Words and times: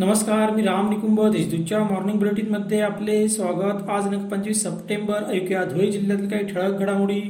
नमस्कार 0.00 0.50
मी 0.50 0.62
राम 0.62 0.88
निकुंभ 0.90 1.20
देशदूतच्या 1.30 1.78
मॉर्निंग 1.78 2.18
बुलेटिनमध्ये 2.18 2.80
आपले 2.80 3.28
स्वागत. 3.28 3.90
आज 3.90 4.08
दिनांक 4.08 4.30
पंचवीस 4.30 4.62
सप्टेंबर 4.64 5.22
ऐकूया 5.28 5.64
धुळे 5.64 5.90
जिल्ह्यातील 5.90 6.28
काही 6.28 6.46
ठळक 6.46 6.78
घडामोडी. 6.78 7.20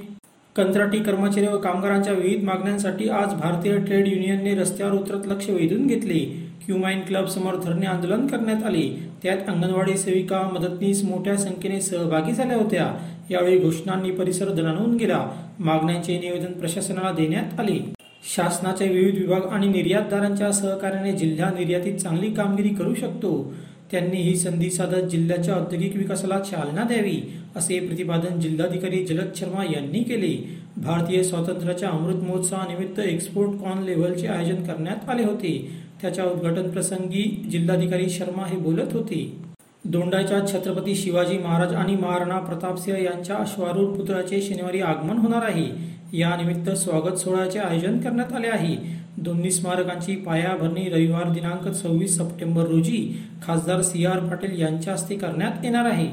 कंत्राटी 0.56 0.98
कर्मचारी 0.98 1.46
व 1.46 1.59
कामगारांच्या 1.59 2.12
विविध 2.12 2.45
मागण्यांसाठी 2.45 3.09
आज 3.09 3.35
भारतीय 3.35 3.79
ट्रेड 3.79 4.08
युनियनने 4.08 4.54
रस्त्यावर 4.54 4.93
उतरत 4.93 5.26
लक्ष 5.26 5.51
वेधून 5.51 5.87
घेतले. 5.87 6.19
क्युमाइन 6.67 7.01
क्लब 7.01 7.25
समोर 7.25 7.54
धरणे 7.54 7.87
आंदोलन 7.87 8.26
करण्यात 8.26 8.65
आले. 8.65 9.11
त्यात 9.22 9.48
अंगणवाडी 9.48 9.97
सेविका 9.97 10.43
मदतनीस 10.52 11.04
मोठ्या 11.04 11.37
संख्येने 11.37 11.80
सहभागी 11.80 12.33
झाल्या 12.33 12.57
होत्या. 12.57 12.94
यावेळी 13.30 13.58
घोषणांनी 13.58 14.11
परिसर 14.11 14.48
दणाणून 14.48 14.97
गेला. 14.97 15.30
मागण्यांचे 15.58 16.19
निवेदन 16.19 16.52
प्रशासनाला 16.52 17.12
देण्यात 17.12 17.61
आले. 17.61 17.99
शासनाचे 18.24 18.88
विविध 18.88 19.18
विभाग 19.18 19.46
आणि 19.46 19.68
निर्यातदारांच्या 19.68 20.52
सहकार्याने 20.52 21.12
जिल्हा 21.12 21.51
निर्यातीत 21.51 21.95
चांगली 21.95 22.30
कामगिरी 22.34 22.69
करू 22.69 22.95
शकतो 22.95 23.52
त्यांनी 23.91 24.16
ही 24.16 24.37
संधी 24.37 24.70
साधत 24.70 25.09
जिल्ह्याच्या 25.11 25.55
औद्योगिक 25.55 25.97
विकासाला 25.97 26.38
चालना 26.41 26.83
द्यावी 26.83 27.20
असे 27.56 27.78
प्रतिपादन 27.87 28.41
जिल्हाधिकारी 28.41 29.05
जलद 29.05 29.34
शर्मा 29.37 29.64
यांनी 29.64 30.02
केले. 30.02 30.37
भारतीय 30.77 31.23
स्वातंत्र्याच्या 31.23 31.88
अमृत 31.88 32.23
महोत्सवानिमित्त 32.23 33.01
एक्सपोर्ट 33.01 33.51
कॉन 33.51 33.83
लेव्हलचे 33.83 34.27
आयोजन 34.27 34.62
करण्यात 34.64 35.09
आले 35.11 35.25
होते. 35.25 35.70
त्याच्या 36.02 36.25
उद्घाटन 36.25 36.70
प्रसंगी 36.70 37.23
जिल्हाधिकारी 37.50 38.11
शर्मा 38.11 38.47
हे 38.47 38.56
बोलत 38.56 38.92
होते. 38.92 39.50
दोंडाच्या 39.84 40.39
छत्रपती 40.47 40.95
शिवाजी 40.95 41.37
महाराज 41.39 41.73
आणि 41.75 41.95
महाराणा 41.97 42.39
प्रतापसिंह 42.39 42.98
यांच्या 42.98 43.37
अश्वारूढ 43.37 43.97
पुतळ्याचे 43.97 44.41
शनिवारी 44.43 44.80
आगमन 44.80 45.19
होणार 45.19 45.43
आहे. 45.43 45.65
यानिमित्त 46.12 46.70
स्वागत 46.70 47.16
सोहळ्याचे 47.16 47.59
आयोजन 47.59 47.98
करण्यात 47.98 48.33
आले 48.33 48.48
आहे. 48.48 48.77
दोन्ही 49.16 49.51
स्मारकांची 49.51 50.16
पायाभरणी 50.16 50.89
रविवार 50.89 51.29
दिनांक 51.29 51.69
सव्वीस 51.69 52.17
सप्टेंबर 52.17 52.67
रोजी 52.67 53.23
खासदार 53.42 53.81
सी 53.83 54.05
आर 54.06 54.19
पाटील 54.19 54.61
यांच्या 54.61 54.92
हस्ते 54.92 55.14
करण्यात 55.14 55.64
येणार 55.64 55.84
आहे. 55.84 56.08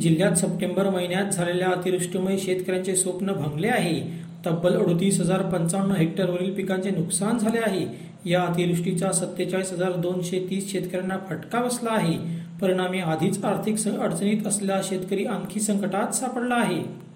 जिल्ह्यात 0.00 0.36
सप्टेंबर 0.36 0.90
महिन्यात 0.90 1.32
झालेल्या 1.32 1.68
अतिवृष्टीमुळे 1.68 2.38
शेतकऱ्यांचे 2.38 2.96
स्वप्न 2.96 3.32
भंगले 3.32 3.68
आहे. 3.68 4.00
तब्बल 4.46 4.76
अडतीस 4.76 5.20
हजार 5.20 5.42
पंचावन्न 5.42 5.92
हेक्टरवरील 5.92 6.54
पिकांचे 6.54 6.90
नुकसान 6.90 7.38
झाले 7.38 7.58
आहे. 7.58 7.86
या 8.26 8.42
अतिवृष्टीचा 8.42 9.12
सत्तेचाळीस 9.12 9.72
हजार 9.72 9.92
दोनशे 9.92 10.46
तीस 10.50 10.70
शेतकऱ्यांना 10.72 11.16
फटका 11.30 11.62
बसला 11.62 11.90
आहे. 11.90 12.16
परिणामी 12.62 12.98
आधीच 12.98 13.44
आर्थिक 13.44 13.78
स- 13.78 13.86
अडचणीत 13.86 14.46
असलेला 14.46 14.80
शेतकरी 14.84 15.24
आणखी 15.24 15.60
संकटात 15.60 16.14
सापडला 16.14 16.54
आहे. 16.54 17.06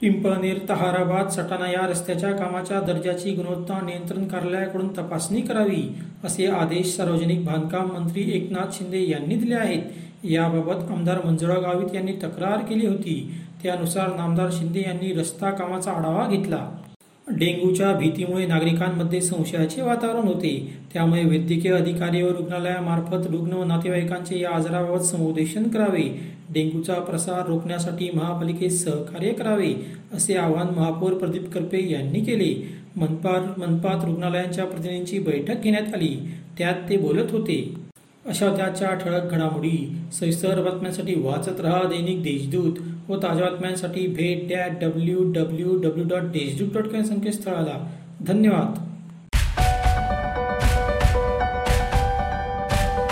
पिंपळनेर 0.00 0.58
तहाराबाद 0.68 1.28
सटाणा 1.28 1.70
या 1.70 1.86
रस्त्याच्या 1.86 2.32
कामाच्या 2.32 2.80
दर्जाची 2.80 3.32
गुणवत्ता 3.32 3.80
नियंत्रण 3.80 4.28
कार्यालयाकडून 4.28 4.88
तपासणी 4.88 5.40
करावी 5.40 5.94
असे 6.24 6.46
आदेश 6.46 6.96
सार्वजनिक 6.96 7.44
बांधकाम 7.44 7.86
मंत्री 7.86 8.30
एकनाथ 8.36 8.66
शिंदे 8.72 9.10
यांनी 9.10 9.34
दिले 9.34 9.54
आहेत. 9.54 9.82
याबाबत 10.24 10.90
आमदार 10.90 11.18
मंजुळा 11.24 11.54
गावित 11.54 11.94
यांनी 11.94 12.12
तक्रार 12.12 12.58
केली 12.58 12.86
होती. 12.86 13.34
त्यानुसार 13.62 14.16
नामदार 14.16 14.48
शिंदे 14.52 14.80
यांनी 14.86 15.12
रस्ता 15.12 15.50
कामाचा 15.50 15.92
आढावा 15.92 16.28
घेतला. 16.28 16.70
डेंग्यूच्या 17.38 17.92
भीतीमुळे 17.92 18.46
नागरिकांमध्ये 18.46 19.20
संशयाचे 19.20 19.82
वातावरण 19.82 20.28
होते. 20.28 20.72
त्यामुळे 20.92 21.24
वैद्यकीय 21.24 21.72
अधिकारी 21.72 22.22
व 22.22 22.28
रुग्णालयामार्फत 22.28 23.26
रुग्ण 23.30 23.52
व 23.52 23.64
नातेवाईकांचे 23.64 24.40
या 24.40 24.50
आजाराबाबत 24.50 25.00
समुपदेशन 25.00 25.62
करावे. 25.62 26.02
डेंग्यूचा 26.52 26.94
प्रसार 26.94 27.46
रोखण्यासाठी 27.46 28.10
महापालिकेस 28.14 28.84
सहकार्य 28.84 29.32
करावे 29.32 29.74
असे 30.12 30.34
आवाहन 30.34 30.74
महापौर 30.76 31.12
प्रदीप 31.12 31.50
करपे 31.50 31.90
यांनी 31.90 32.20
केले. 32.20 32.54
मनपात 32.96 33.58
मनपात 33.58 34.04
रुग्णालयांच्या 34.04 34.64
प्रतिनिधींची 34.64 35.18
बैठक 35.18 35.62
घेण्यात 35.62 35.94
आली. 35.94 36.16
त्यात 36.58 36.74
ते 36.88 36.96
बोलत 36.96 37.30
होते. 37.30 37.89
अशा 38.26 38.56
त्याच्या 38.56 38.94
ठळक 38.94 39.30
घडामोडी 39.30 39.96
सविस्तर 40.12 40.62
बातम्यांसाठी 40.62 41.14
वाचत 41.14 41.60
रहा 41.60 41.82
दैनिक 41.82 42.22
देशदूत 42.22 42.72
व 43.10 43.16
ताज्या 43.16 43.50
बातम्यांसाठी 43.50 44.06
भेट 44.06 44.48
that 44.48 44.84
W 44.84 45.32
W 45.32 45.76
W 45.76 46.04
dot 46.08 46.22
Deshdoot 46.22 46.72
dot 46.74 46.92
com 46.92 47.02
संकेतस्थळाला. 47.02 47.90
धन्यवाद. 48.20 48.89